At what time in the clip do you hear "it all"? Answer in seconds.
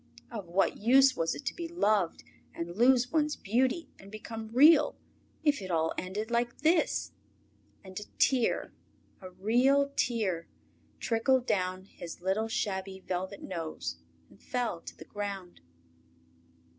5.61-5.93